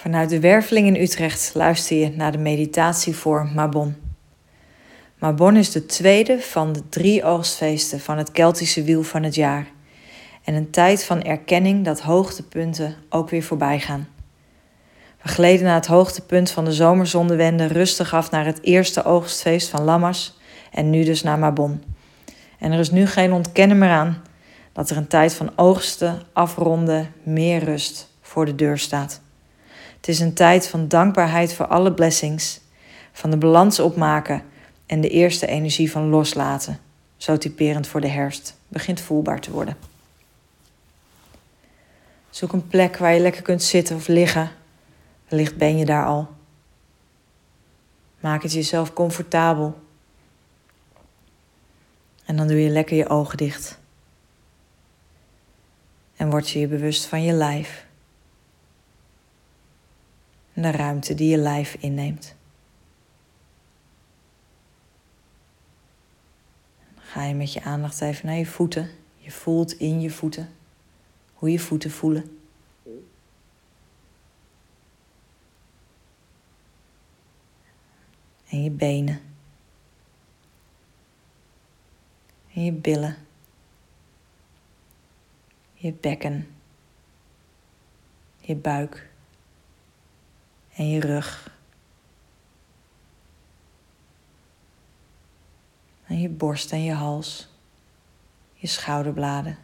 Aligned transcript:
Vanuit 0.00 0.28
de 0.28 0.40
Werveling 0.40 0.86
in 0.86 1.02
Utrecht 1.02 1.50
luister 1.54 1.96
je 1.96 2.10
naar 2.10 2.32
de 2.32 2.38
meditatie 2.38 3.16
voor 3.16 3.48
Mabon. 3.54 3.96
Mabon 5.18 5.56
is 5.56 5.70
de 5.70 5.86
tweede 5.86 6.40
van 6.40 6.72
de 6.72 6.88
drie 6.88 7.24
oogstfeesten 7.24 8.00
van 8.00 8.18
het 8.18 8.32
Keltische 8.32 8.82
wiel 8.82 9.02
van 9.02 9.22
het 9.22 9.34
jaar. 9.34 9.66
En 10.44 10.54
een 10.54 10.70
tijd 10.70 11.04
van 11.04 11.22
erkenning 11.22 11.84
dat 11.84 12.00
hoogtepunten 12.00 12.94
ook 13.08 13.30
weer 13.30 13.42
voorbij 13.42 13.80
gaan. 13.80 14.08
We 15.22 15.28
gleden 15.28 15.64
naar 15.64 15.74
het 15.74 15.86
hoogtepunt 15.86 16.50
van 16.50 16.64
de 16.64 16.72
zomerzondewende 16.72 17.66
rustig 17.66 18.14
af 18.14 18.30
naar 18.30 18.44
het 18.44 18.62
eerste 18.62 19.04
oogstfeest 19.04 19.68
van 19.68 19.84
Lammas 19.84 20.38
en 20.72 20.90
nu 20.90 21.04
dus 21.04 21.22
naar 21.22 21.38
Mabon. 21.38 21.82
En 22.58 22.72
er 22.72 22.78
is 22.78 22.90
nu 22.90 23.06
geen 23.06 23.32
ontkennen 23.32 23.78
meer 23.78 23.90
aan 23.90 24.22
dat 24.72 24.90
er 24.90 24.96
een 24.96 25.08
tijd 25.08 25.34
van 25.34 25.52
oogsten, 25.56 26.22
afronden, 26.32 27.12
meer 27.22 27.64
rust 27.64 28.08
voor 28.20 28.44
de 28.46 28.54
deur 28.54 28.78
staat. 28.78 29.26
Het 30.08 30.16
is 30.16 30.22
een 30.22 30.34
tijd 30.34 30.68
van 30.68 30.88
dankbaarheid 30.88 31.54
voor 31.54 31.66
alle 31.66 31.92
blessings, 31.92 32.60
van 33.12 33.30
de 33.30 33.36
balans 33.36 33.80
opmaken 33.80 34.42
en 34.86 35.00
de 35.00 35.08
eerste 35.08 35.46
energie 35.46 35.90
van 35.90 36.08
loslaten, 36.08 36.78
zo 37.16 37.38
typerend 37.38 37.86
voor 37.86 38.00
de 38.00 38.08
herfst, 38.08 38.56
begint 38.68 39.00
voelbaar 39.00 39.40
te 39.40 39.50
worden. 39.50 39.76
Zoek 42.30 42.52
een 42.52 42.66
plek 42.66 42.96
waar 42.96 43.14
je 43.14 43.20
lekker 43.20 43.42
kunt 43.42 43.62
zitten 43.62 43.96
of 43.96 44.06
liggen. 44.06 44.50
Wellicht 45.28 45.56
ben 45.56 45.78
je 45.78 45.84
daar 45.84 46.06
al. 46.06 46.28
Maak 48.20 48.42
het 48.42 48.52
jezelf 48.52 48.92
comfortabel. 48.92 49.80
En 52.24 52.36
dan 52.36 52.46
doe 52.48 52.62
je 52.62 52.70
lekker 52.70 52.96
je 52.96 53.08
ogen 53.08 53.36
dicht. 53.36 53.78
En 56.16 56.30
word 56.30 56.50
je 56.50 56.58
je 56.58 56.66
bewust 56.66 57.04
van 57.04 57.22
je 57.22 57.32
lijf 57.32 57.86
en 60.58 60.64
de 60.64 60.70
ruimte 60.70 61.14
die 61.14 61.30
je 61.30 61.36
lijf 61.36 61.74
inneemt. 61.74 62.34
Dan 66.94 67.04
ga 67.04 67.22
je 67.22 67.34
met 67.34 67.52
je 67.52 67.62
aandacht 67.62 68.00
even 68.00 68.26
naar 68.26 68.36
je 68.36 68.46
voeten. 68.46 68.90
Je 69.16 69.30
voelt 69.30 69.72
in 69.72 70.00
je 70.00 70.10
voeten 70.10 70.48
hoe 71.32 71.50
je 71.50 71.58
voeten 71.58 71.90
voelen. 71.90 72.38
En 78.48 78.62
je 78.62 78.70
benen. 78.70 79.20
En 82.52 82.64
je 82.64 82.72
billen. 82.72 83.16
Je 85.74 85.92
bekken. 85.92 86.56
Je 88.40 88.56
buik 88.56 89.08
en 90.78 90.88
je 90.88 91.00
rug. 91.00 91.50
En 96.06 96.20
je 96.20 96.28
borst 96.28 96.72
en 96.72 96.82
je 96.82 96.92
hals, 96.92 97.48
je 98.54 98.66
schouderbladen, 98.66 99.58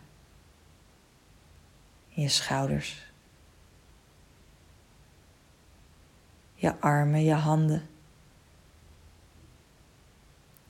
je 2.08 2.28
schouders, 2.28 3.12
je 6.54 6.80
armen, 6.80 7.24
je 7.24 7.34
handen. 7.34 7.88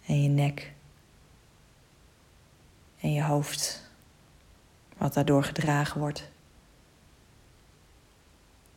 En 0.07 0.23
je 0.23 0.29
nek. 0.29 0.73
En 3.01 3.13
je 3.13 3.23
hoofd, 3.23 3.91
wat 4.97 5.15
daardoor 5.15 5.45
gedragen 5.45 6.01
wordt. 6.01 6.33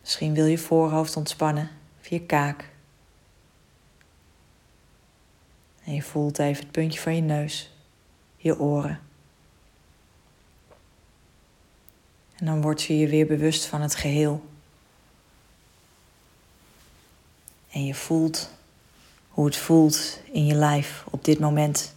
Misschien 0.07 0.33
wil 0.33 0.45
je 0.45 0.57
voorhoofd 0.57 1.15
ontspannen 1.15 1.69
of 1.99 2.07
je 2.07 2.21
kaak. 2.21 2.69
En 5.83 5.93
je 5.93 6.01
voelt 6.01 6.39
even 6.39 6.63
het 6.63 6.71
puntje 6.71 6.99
van 6.99 7.15
je 7.15 7.21
neus, 7.21 7.71
je 8.37 8.59
oren. 8.59 8.99
En 12.35 12.45
dan 12.45 12.61
word 12.61 12.83
je 12.83 12.97
je 12.97 13.07
weer 13.07 13.27
bewust 13.27 13.65
van 13.65 13.81
het 13.81 13.95
geheel. 13.95 14.45
En 17.69 17.85
je 17.85 17.95
voelt 17.95 18.51
hoe 19.29 19.45
het 19.45 19.57
voelt 19.57 20.19
in 20.31 20.45
je 20.45 20.55
lijf 20.55 21.03
op 21.09 21.25
dit 21.25 21.39
moment. 21.39 21.95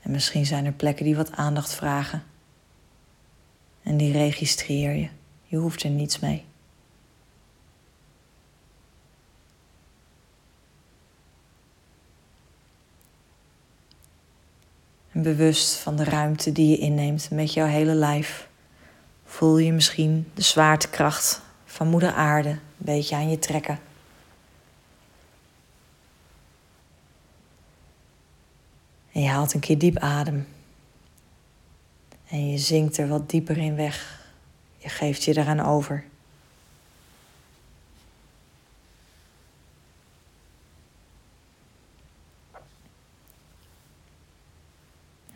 En 0.00 0.10
misschien 0.10 0.46
zijn 0.46 0.64
er 0.64 0.72
plekken 0.72 1.04
die 1.04 1.16
wat 1.16 1.32
aandacht 1.32 1.74
vragen. 1.74 2.22
En 3.82 3.96
die 3.96 4.12
registreer 4.12 4.92
je. 4.92 5.18
Je 5.50 5.56
hoeft 5.56 5.82
er 5.82 5.90
niets 5.90 6.18
mee. 6.18 6.44
En 15.12 15.22
bewust 15.22 15.74
van 15.74 15.96
de 15.96 16.04
ruimte 16.04 16.52
die 16.52 16.70
je 16.70 16.78
inneemt 16.78 17.30
met 17.30 17.52
jouw 17.52 17.66
hele 17.66 17.94
lijf, 17.94 18.48
voel 19.24 19.58
je 19.58 19.72
misschien 19.72 20.30
de 20.34 20.42
zwaartekracht 20.42 21.42
van 21.64 21.88
Moeder 21.88 22.12
Aarde 22.12 22.50
een 22.50 22.60
beetje 22.76 23.16
aan 23.16 23.30
je 23.30 23.38
trekken. 23.38 23.78
En 29.12 29.22
je 29.22 29.28
haalt 29.28 29.54
een 29.54 29.60
keer 29.60 29.78
diep 29.78 29.96
adem. 29.96 30.46
En 32.28 32.50
je 32.50 32.58
zinkt 32.58 32.96
er 32.96 33.08
wat 33.08 33.30
dieper 33.30 33.56
in 33.56 33.74
weg. 33.74 34.19
Je 34.80 34.88
geeft 34.88 35.22
je 35.22 35.36
eraan 35.36 35.60
over. 35.60 36.04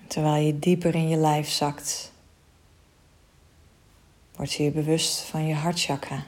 Terwijl 0.06 0.46
je 0.46 0.58
dieper 0.58 0.94
in 0.94 1.08
je 1.08 1.16
lijf 1.16 1.48
zakt, 1.48 2.12
word 4.36 4.52
je 4.52 4.62
je 4.62 4.70
bewust 4.70 5.20
van 5.20 5.46
je 5.46 5.54
hartchakra 5.54 6.24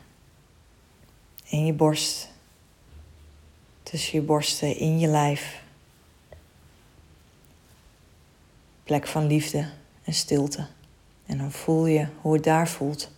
in 1.45 1.67
je 1.67 1.73
borst, 1.73 2.29
tussen 3.83 4.19
je 4.19 4.25
borsten 4.25 4.77
in 4.77 4.99
je 4.99 5.07
lijf. 5.07 5.63
Plek 8.85 9.07
van 9.07 9.27
liefde 9.27 9.71
en 10.05 10.15
stilte. 10.15 10.76
En 11.27 11.39
dan 11.39 11.53
voel 11.53 11.87
je 11.87 12.07
hoe 12.21 12.35
het 12.35 12.45
daar 12.45 12.69
voelt. 12.69 13.11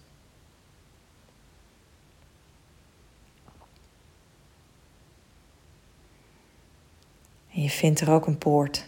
En 7.53 7.63
je 7.63 7.71
vindt 7.71 8.01
er 8.01 8.11
ook 8.11 8.27
een 8.27 8.39
poort. 8.39 8.87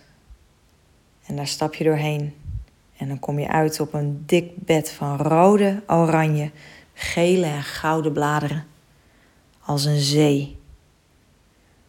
En 1.26 1.36
daar 1.36 1.46
stap 1.46 1.74
je 1.74 1.84
doorheen. 1.84 2.34
En 2.96 3.08
dan 3.08 3.18
kom 3.18 3.38
je 3.38 3.48
uit 3.48 3.80
op 3.80 3.94
een 3.94 4.22
dik 4.26 4.56
bed 4.56 4.90
van 4.90 5.16
rode, 5.16 5.82
oranje, 5.86 6.50
gele 6.94 7.46
en 7.46 7.62
gouden 7.62 8.12
bladeren. 8.12 8.66
Als 9.60 9.84
een 9.84 10.00
zee. 10.00 10.58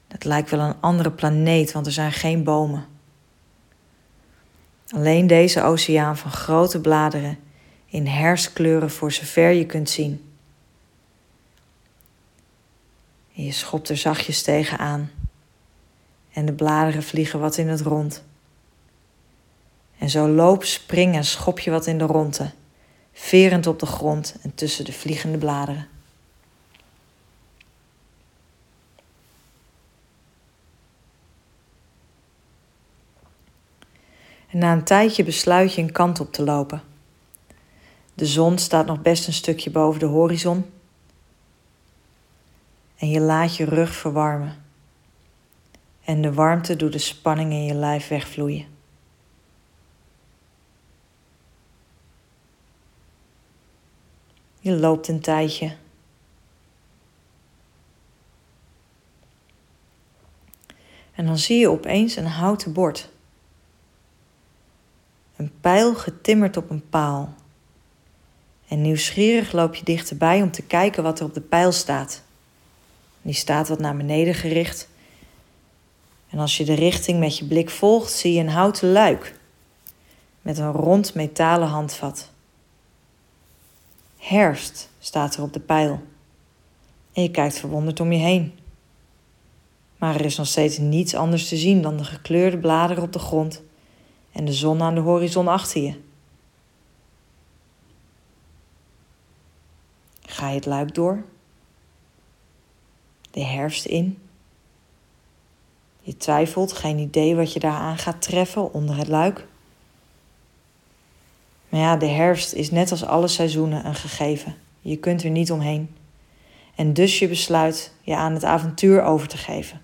Dat 0.08 0.24
lijkt 0.24 0.50
wel 0.50 0.60
een 0.60 0.80
andere 0.80 1.12
planeet, 1.12 1.72
want 1.72 1.86
er 1.86 1.92
zijn 1.92 2.12
geen 2.12 2.44
bomen. 2.44 2.86
Alleen 4.92 5.28
deze 5.28 5.64
oceaan 5.64 6.18
van 6.18 6.32
grote 6.32 6.82
bladeren 6.82 7.40
in 7.86 8.08
herfstkleuren 8.08 8.92
voor 8.92 9.12
zover 9.12 9.50
je 9.52 9.66
kunt 9.66 9.90
zien. 9.90 10.32
En 13.36 13.44
je 13.44 13.52
schopt 13.52 13.90
er 13.90 13.98
zachtjes 13.98 14.42
tegenaan 14.42 15.12
en 16.34 16.46
de 16.46 16.54
bladeren 16.54 17.04
vliegen 17.04 17.40
wat 17.40 17.58
in 17.58 17.68
het 17.68 17.82
rond. 17.82 18.24
En 19.98 20.10
zo 20.10 20.28
loop, 20.28 20.64
spring 20.64 21.16
en 21.16 21.26
schop 21.26 21.60
je 21.60 21.72
wat 21.72 21.88
in 21.88 21.98
de 21.98 22.04
ronde, 22.04 22.52
verend 23.14 23.68
op 23.68 23.80
de 23.80 23.86
grond 23.86 24.36
en 24.42 24.56
tussen 24.56 24.86
de 24.86 24.94
vliegende 24.94 25.38
bladeren. 25.38 25.88
En 34.52 34.58
na 34.58 34.72
een 34.72 34.84
tijdje 34.84 35.24
besluit 35.24 35.74
je 35.74 35.82
een 35.82 35.92
kant 35.92 36.20
op 36.20 36.34
te 36.34 36.44
lopen. 36.44 36.82
De 38.14 38.26
zon 38.26 38.58
staat 38.58 38.86
nog 38.86 39.02
best 39.02 39.28
een 39.28 39.34
stukje 39.34 39.72
boven 39.72 40.00
de 40.00 40.06
horizon. 40.06 40.66
En 42.98 43.10
je 43.10 43.20
laat 43.20 43.56
je 43.56 43.66
rug 43.66 43.94
verwarmen. 43.94 44.64
En 46.04 46.22
de 46.22 46.34
warmte 46.34 46.76
doet 46.76 46.92
de 46.92 46.98
spanning 46.98 47.52
in 47.52 47.64
je 47.64 47.74
lijf 47.74 48.08
wegvloeien. 48.08 48.66
Je 54.60 54.72
loopt 54.72 55.08
een 55.08 55.22
tijdje. 55.22 55.76
En 61.12 61.26
dan 61.26 61.38
zie 61.38 61.60
je 61.60 61.70
opeens 61.70 62.16
een 62.16 62.26
houten 62.26 62.74
bord. 62.74 63.10
Een 65.42 65.52
pijl 65.62 65.96
getimmerd 65.96 66.58
op 66.58 66.70
een 66.70 66.90
paal. 66.90 67.34
En 68.68 68.82
nieuwsgierig 68.82 69.52
loop 69.52 69.76
je 69.76 69.84
dichterbij 69.84 70.42
om 70.42 70.52
te 70.52 70.62
kijken 70.62 71.04
wat 71.04 71.20
er 71.20 71.26
op 71.26 71.34
de 71.34 71.42
pijl 71.42 71.72
staat. 71.72 72.22
Die 73.22 73.34
staat 73.34 73.68
wat 73.68 73.80
naar 73.80 73.98
beneden 73.98 74.34
gericht. 74.34 74.90
En 76.30 76.40
als 76.40 76.58
je 76.58 76.66
de 76.66 76.74
richting 76.74 77.20
met 77.20 77.38
je 77.38 77.46
blik 77.46 77.70
volgt, 77.70 78.12
zie 78.12 78.34
je 78.34 78.40
een 78.40 78.50
houten 78.50 78.92
luik 78.92 79.36
met 80.42 80.58
een 80.58 80.72
rond 80.72 81.14
metalen 81.14 81.68
handvat. 81.68 82.30
Herfst 84.18 84.90
staat 85.00 85.36
er 85.36 85.44
op 85.44 85.54
de 85.54 85.60
pijl. 85.60 86.02
En 87.14 87.22
je 87.22 87.32
kijkt 87.32 87.60
verwonderd 87.60 88.00
om 88.00 88.12
je 88.12 88.20
heen. 88.20 88.60
Maar 89.98 90.16
er 90.16 90.26
is 90.26 90.38
nog 90.38 90.48
steeds 90.48 90.78
niets 90.78 91.16
anders 91.16 91.48
te 91.48 91.58
zien 91.58 91.82
dan 91.82 91.98
de 91.98 92.04
gekleurde 92.04 92.58
bladeren 92.58 93.04
op 93.04 93.14
de 93.14 93.20
grond 93.20 93.62
en 94.32 94.46
de 94.46 94.54
zon 94.54 94.82
aan 94.82 94.96
de 94.96 95.02
horizon 95.02 95.48
achter 95.48 95.82
je. 95.82 96.00
Ga 100.22 100.50
je 100.50 100.56
het 100.56 100.66
luik 100.66 100.96
door? 100.96 101.24
De 103.32 103.44
herfst 103.44 103.86
in? 103.86 104.18
Je 106.02 106.18
twijfelt, 106.18 106.74
geen 106.74 106.98
idee 106.98 107.36
wat 107.36 107.54
je 107.54 107.60
daaraan 107.60 107.98
gaat 107.98 108.22
treffen 108.22 108.74
onder 108.74 108.98
het 108.98 109.08
luik. 109.08 109.48
Maar 111.70 111.80
ja, 111.80 111.98
de 111.98 112.08
herfst 112.08 112.54
is 112.54 112.72
net 112.72 112.92
als 112.92 113.06
alle 113.06 113.28
seizoenen 113.28 113.86
een 113.86 113.96
gegeven. 113.96 114.56
Je 114.82 114.98
kunt 114.98 115.24
er 115.24 115.30
niet 115.30 115.52
omheen. 115.52 115.96
En 116.76 116.94
dus 116.94 117.20
je 117.20 117.28
besluit 117.28 117.94
je 118.02 118.16
aan 118.16 118.34
het 118.34 118.44
avontuur 118.44 119.04
over 119.04 119.28
te 119.28 119.38
geven. 119.38 119.82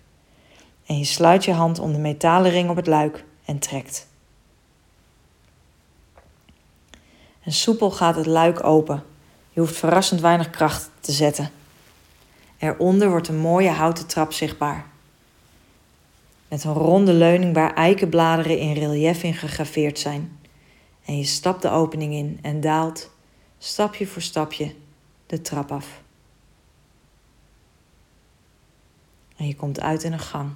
En 0.85 0.97
je 0.97 1.05
sluit 1.05 1.45
je 1.45 1.51
hand 1.51 1.79
om 1.79 1.91
de 1.91 1.99
metalen 1.99 2.51
ring 2.51 2.69
op 2.69 2.75
het 2.75 2.88
luik 2.88 3.25
en 3.45 3.59
trekt. 3.59 4.06
En 7.47 7.53
soepel 7.53 7.91
gaat 7.91 8.15
het 8.15 8.25
luik 8.25 8.63
open. 8.63 9.03
Je 9.49 9.59
hoeft 9.59 9.75
verrassend 9.75 10.21
weinig 10.21 10.49
kracht 10.49 10.89
te 10.99 11.11
zetten. 11.11 11.51
Eronder 12.57 13.09
wordt 13.09 13.27
een 13.27 13.38
mooie 13.38 13.69
houten 13.69 14.07
trap 14.07 14.33
zichtbaar. 14.33 14.85
Met 16.47 16.63
een 16.63 16.73
ronde 16.73 17.13
leuning 17.13 17.53
waar 17.53 17.73
eikenbladeren 17.73 18.59
in 18.59 18.73
relief 18.73 19.23
in 19.23 19.33
gegraveerd 19.33 19.99
zijn. 19.99 20.39
En 21.05 21.17
je 21.17 21.23
stapt 21.23 21.61
de 21.61 21.69
opening 21.69 22.13
in 22.13 22.39
en 22.41 22.61
daalt, 22.61 23.09
stapje 23.57 24.07
voor 24.07 24.21
stapje, 24.21 24.75
de 25.25 25.41
trap 25.41 25.71
af. 25.71 26.01
En 29.35 29.47
je 29.47 29.55
komt 29.55 29.79
uit 29.79 30.03
in 30.03 30.13
een 30.13 30.19
gang. 30.19 30.51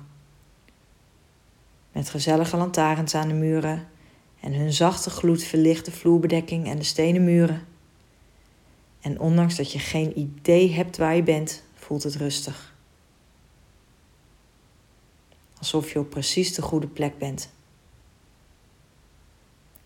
Met 1.92 2.10
gezellige 2.10 2.58
lantaarns 2.58 3.16
aan 3.16 3.28
de 3.28 3.34
muren 3.34 3.88
en 4.42 4.54
hun 4.54 4.74
zachte 4.74 5.10
gloed 5.10 5.44
verlicht 5.44 5.86
de 5.86 5.92
vloerbedekking 5.92 6.68
en 6.68 6.78
de 6.78 6.84
stenen 6.84 7.24
muren. 7.24 7.68
En 9.02 9.20
ondanks 9.20 9.56
dat 9.56 9.72
je 9.72 9.80
geen 9.80 10.20
idee 10.20 10.72
hebt 10.72 10.98
waar 10.98 11.16
je 11.16 11.24
bent, 11.24 11.64
voelt 11.74 12.04
het 12.04 12.16
rustig. 12.16 12.76
Alsof 15.58 15.92
je 15.92 16.00
op 16.00 16.10
precies 16.10 16.54
de 16.54 16.62
goede 16.62 16.88
plek 16.88 17.18
bent. 17.18 17.50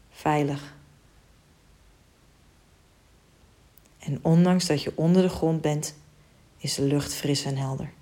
Veilig. 0.10 0.76
En 4.00 4.20
ondanks 4.22 4.66
dat 4.66 4.84
je 4.84 4.92
onder 4.96 5.22
de 5.22 5.30
grond 5.30 5.62
bent, 5.62 5.96
is 6.58 6.76
de 6.76 6.82
lucht 6.84 7.14
fris 7.14 7.44
en 7.44 7.58
helder. 7.58 7.95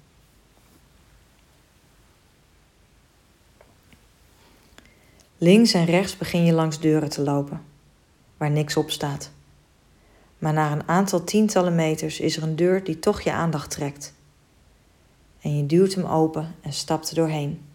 Links 5.44 5.74
en 5.74 5.86
rechts 5.86 6.18
begin 6.18 6.45
je 6.45 6.54
langs 6.54 6.80
deuren 6.80 7.10
te 7.10 7.22
lopen, 7.22 7.62
waar 8.38 8.51
niks 8.51 8.78
op 8.78 8.92
staat. 8.92 9.31
Maar 10.38 10.54
na 10.54 10.72
een 10.72 10.88
aantal 10.88 11.24
tientallen 11.24 11.75
meters 11.75 12.19
is 12.19 12.38
er 12.38 12.44
een 12.44 12.56
deur 12.56 12.84
die 12.84 13.00
toch 13.00 13.22
je 13.22 13.31
aandacht 13.31 13.72
trekt. 13.72 14.13
En 15.42 15.57
je 15.57 15.66
duwt 15.66 15.94
hem 15.94 16.06
open 16.06 16.56
en 16.62 16.74
stapt 16.74 17.10
er 17.10 17.16
doorheen. 17.16 17.66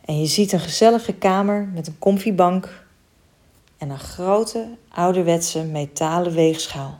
En 0.00 0.20
je 0.20 0.26
ziet 0.26 0.52
een 0.52 0.60
gezellige 0.60 1.14
kamer 1.14 1.68
met 1.74 1.86
een 1.86 1.98
koffiebank 1.98 2.84
en 3.76 3.90
een 3.90 3.98
grote 3.98 4.68
ouderwetse 4.88 5.64
metalen 5.64 6.32
weegschaal. 6.32 6.98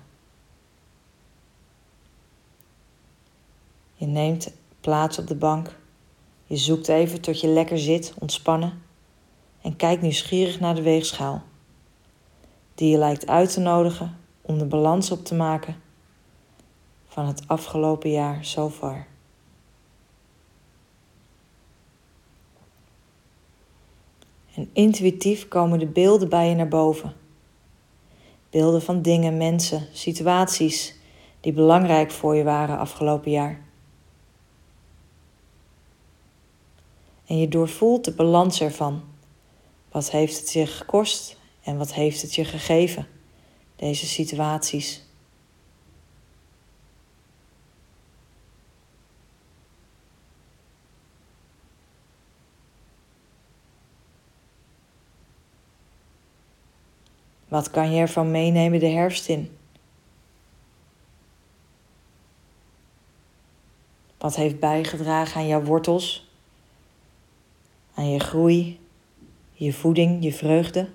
Je 3.95 4.07
neemt 4.07 4.53
plaats 4.81 5.19
op 5.19 5.27
de 5.27 5.35
bank 5.37 5.79
je 6.51 6.57
zoekt 6.57 6.89
even 6.89 7.21
tot 7.21 7.41
je 7.41 7.47
lekker 7.47 7.79
zit, 7.79 8.15
ontspannen 8.19 8.83
en 9.61 9.77
kijkt 9.77 10.03
nieuwsgierig 10.03 10.61
naar 10.61 10.75
de 10.75 10.83
weegschaal, 10.83 11.43
die 12.75 12.91
je 12.91 12.99
lijkt 12.99 13.27
uit 13.27 13.53
te 13.53 13.61
nodigen 13.61 14.19
om 14.41 14.59
de 14.59 14.65
balans 14.65 15.11
op 15.11 15.25
te 15.25 15.35
maken 15.35 15.83
van 17.07 17.27
het 17.27 17.43
afgelopen 17.47 18.11
jaar 18.11 18.45
zo 18.45 18.71
far. 18.71 19.07
En 24.55 24.71
intuïtief 24.73 25.49
komen 25.49 25.79
de 25.79 25.87
beelden 25.87 26.29
bij 26.29 26.49
je 26.49 26.55
naar 26.55 26.69
boven. 26.69 27.13
Beelden 28.51 28.83
van 28.83 29.03
dingen, 29.03 29.37
mensen, 29.37 29.87
situaties 29.93 30.95
die 31.41 31.53
belangrijk 31.53 32.11
voor 32.11 32.37
je 32.37 32.45
waren 32.45 32.79
afgelopen 32.79 33.31
jaar. 33.31 33.69
En 37.31 37.39
je 37.39 37.49
doorvoelt 37.49 38.05
de 38.05 38.13
balans 38.13 38.61
ervan. 38.61 39.03
Wat 39.91 40.11
heeft 40.11 40.39
het 40.39 40.53
je 40.53 40.67
gekost 40.67 41.37
en 41.63 41.77
wat 41.79 41.95
heeft 41.95 42.23
het 42.23 42.35
je 42.35 42.45
gegeven, 42.45 43.07
deze 43.77 44.07
situaties? 44.07 45.03
Wat 57.49 57.71
kan 57.71 57.93
je 57.93 58.01
ervan 58.01 58.31
meenemen 58.31 58.81
de 58.81 58.87
herfst 58.87 59.29
in? 59.29 59.57
Wat 64.19 64.37
heeft 64.37 64.61
bijgedragen 64.61 65.41
aan 65.41 65.47
jouw 65.47 65.63
wortels 65.63 66.30
aan 68.01 68.11
je 68.11 68.19
groei, 68.19 68.81
je 69.53 69.73
voeding, 69.73 70.23
je 70.25 70.33
vreugde. 70.33 70.89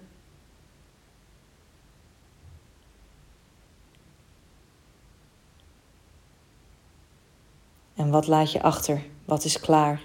En 7.96 8.10
wat 8.10 8.28
laat 8.28 8.52
je 8.52 8.62
achter? 8.62 9.04
Wat 9.26 9.44
is 9.44 9.60
klaar? 9.60 10.02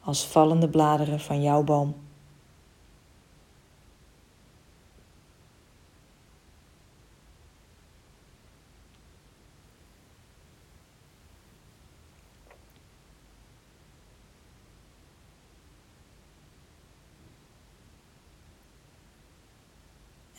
Als 0.00 0.26
vallende 0.26 0.68
bladeren 0.68 1.20
van 1.20 1.42
jouw 1.42 1.62
boom. 1.62 2.05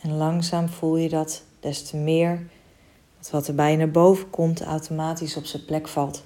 En 0.00 0.16
langzaam 0.16 0.68
voel 0.68 0.96
je 0.96 1.08
dat 1.08 1.42
des 1.60 1.82
te 1.82 1.96
meer 1.96 2.46
dat 3.18 3.30
wat 3.30 3.48
er 3.48 3.54
bij 3.54 3.70
je 3.70 3.76
naar 3.76 3.90
boven 3.90 4.30
komt 4.30 4.62
automatisch 4.62 5.36
op 5.36 5.44
zijn 5.44 5.64
plek 5.64 5.88
valt. 5.88 6.24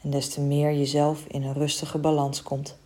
En 0.00 0.10
des 0.10 0.28
te 0.28 0.40
meer 0.40 0.72
jezelf 0.72 1.24
in 1.26 1.42
een 1.42 1.54
rustige 1.54 1.98
balans 1.98 2.42
komt. 2.42 2.80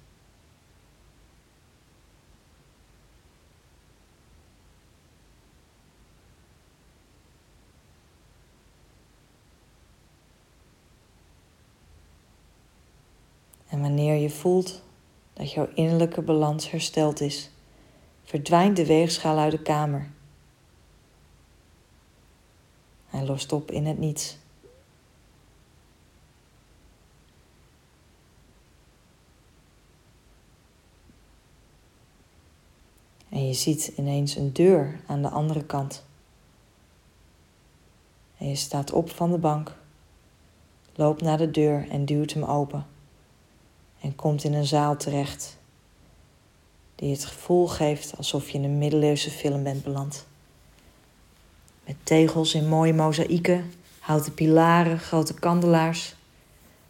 En 13.69 13.81
wanneer 13.81 14.15
je 14.15 14.31
voelt 14.31 14.83
dat 15.33 15.53
jouw 15.53 15.69
innerlijke 15.75 16.23
balans 16.23 16.71
hersteld 16.71 17.21
is, 17.21 17.51
verdwijnt 18.27 18.77
de 18.77 18.87
weegschaal 18.87 19.39
uit 19.39 19.53
de 19.53 19.63
kamer. 19.63 20.11
Hij 23.07 23.25
lost 23.25 23.53
op 23.53 23.71
in 23.71 23.87
het 23.87 23.99
niets. 23.99 24.39
En 33.29 33.47
je 33.47 33.55
ziet 33.55 33.93
ineens 33.97 34.37
een 34.37 34.53
deur 34.53 35.01
aan 35.07 35.23
de 35.23 35.29
andere 35.29 35.65
kant. 35.65 36.05
En 38.39 38.49
je 38.49 38.57
staat 38.57 38.93
op 38.93 39.11
van 39.11 39.31
de 39.31 39.39
bank, 39.39 39.77
loopt 40.95 41.23
naar 41.23 41.39
de 41.39 41.51
deur 41.51 41.89
en 41.91 42.05
duwt 42.05 42.33
hem 42.33 42.45
open. 42.45 42.87
En 44.01 44.15
komt 44.15 44.45
in 44.45 44.55
een 44.55 44.67
zaal 44.67 44.97
terecht 44.97 45.59
die 46.97 47.11
het 47.11 47.25
gevoel 47.25 47.67
geeft 47.67 48.17
alsof 48.17 48.49
je 48.49 48.59
in 48.59 48.65
een 48.65 48.79
middeleeuwse 48.79 49.31
film 49.31 49.63
bent 49.63 49.85
beland. 49.85 50.27
Met 51.85 51.97
tegels 52.03 52.55
in 52.55 52.69
mooie 52.69 52.95
mozaïeken, 52.95 53.73
houten 53.99 54.35
pilaren, 54.35 54.99
grote 54.99 55.35
kandelaars, 55.35 56.15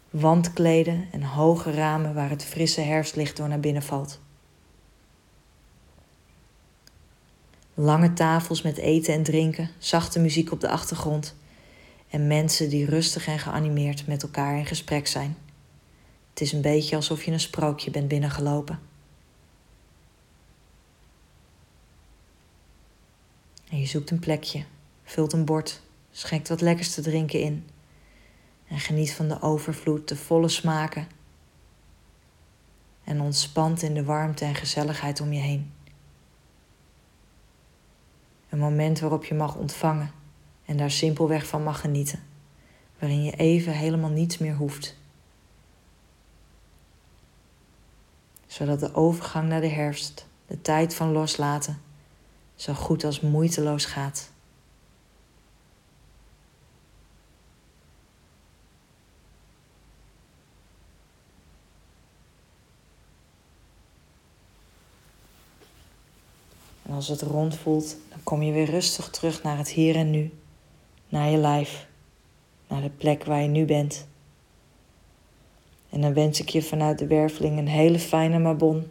wandkleden 0.09 1.07
en 1.11 1.23
hoge 1.23 1.71
ramen 1.71 2.13
waar 2.13 2.29
het 2.29 2.45
frisse 2.45 2.81
herfstlicht 2.81 3.37
door 3.37 3.47
naar 3.47 3.59
binnen 3.59 3.83
valt. 3.83 4.19
Lange 7.73 8.13
tafels 8.13 8.61
met 8.61 8.77
eten 8.77 9.13
en 9.13 9.23
drinken, 9.23 9.69
zachte 9.77 10.19
muziek 10.19 10.51
op 10.51 10.61
de 10.61 10.69
achtergrond 10.69 11.35
en 12.09 12.27
mensen 12.27 12.69
die 12.69 12.85
rustig 12.85 13.27
en 13.27 13.39
geanimeerd 13.39 14.07
met 14.07 14.23
elkaar 14.23 14.57
in 14.57 14.65
gesprek 14.65 15.07
zijn. 15.07 15.37
Het 16.29 16.41
is 16.41 16.51
een 16.51 16.61
beetje 16.61 16.95
alsof 16.95 17.23
je 17.23 17.31
een 17.31 17.39
sprookje 17.39 17.91
bent 17.91 18.07
binnengelopen. 18.07 18.79
Je 23.87 23.93
zoekt 23.93 24.11
een 24.11 24.19
plekje, 24.19 24.63
vult 25.03 25.33
een 25.33 25.45
bord, 25.45 25.81
schenkt 26.11 26.47
wat 26.47 26.61
lekkers 26.61 26.93
te 26.93 27.01
drinken 27.01 27.41
in 27.41 27.67
en 28.67 28.79
geniet 28.79 29.13
van 29.13 29.27
de 29.27 29.41
overvloed, 29.41 30.07
de 30.07 30.15
volle 30.15 30.47
smaken 30.47 31.07
en 33.03 33.21
ontspant 33.21 33.81
in 33.81 33.93
de 33.93 34.03
warmte 34.03 34.45
en 34.45 34.55
gezelligheid 34.55 35.21
om 35.21 35.33
je 35.33 35.39
heen. 35.39 35.71
Een 38.49 38.59
moment 38.59 38.99
waarop 38.99 39.25
je 39.25 39.35
mag 39.35 39.55
ontvangen 39.55 40.11
en 40.65 40.77
daar 40.77 40.91
simpelweg 40.91 41.47
van 41.47 41.63
mag 41.63 41.79
genieten, 41.79 42.23
waarin 42.99 43.23
je 43.23 43.31
even 43.31 43.73
helemaal 43.73 44.09
niets 44.09 44.37
meer 44.37 44.55
hoeft. 44.55 44.97
Zodat 48.45 48.79
de 48.79 48.93
overgang 48.93 49.49
naar 49.49 49.61
de 49.61 49.67
herfst, 49.67 50.27
de 50.47 50.61
tijd 50.61 50.95
van 50.95 51.11
loslaten, 51.11 51.81
zo 52.57 52.73
goed 52.73 53.03
als 53.03 53.21
moeiteloos 53.21 53.85
gaat. 53.85 54.31
En 66.81 66.93
als 66.93 67.07
het 67.07 67.21
rond 67.21 67.55
voelt, 67.55 67.97
dan 68.09 68.19
kom 68.23 68.41
je 68.41 68.51
weer 68.51 68.69
rustig 68.69 69.09
terug 69.09 69.43
naar 69.43 69.57
het 69.57 69.69
hier 69.69 69.95
en 69.95 70.09
nu, 70.09 70.31
naar 71.09 71.29
je 71.29 71.37
lijf, 71.37 71.87
naar 72.67 72.81
de 72.81 72.89
plek 72.89 73.23
waar 73.23 73.41
je 73.41 73.47
nu 73.47 73.65
bent. 73.65 74.07
En 75.89 76.01
dan 76.01 76.13
wens 76.13 76.39
ik 76.39 76.49
je 76.49 76.61
vanuit 76.61 76.99
de 76.99 77.07
werveling 77.07 77.57
een 77.57 77.67
hele 77.67 77.99
fijne 77.99 78.39
Mabon 78.39 78.89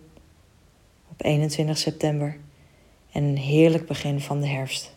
op 1.08 1.24
21 1.24 1.78
september 1.78 2.36
en 3.16 3.24
een 3.24 3.36
heerlijk 3.36 3.86
begin 3.86 4.20
van 4.20 4.40
de 4.40 4.46
herfst. 4.46 4.95